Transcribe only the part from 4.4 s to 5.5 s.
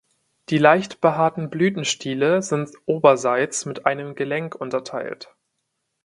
unterteilt.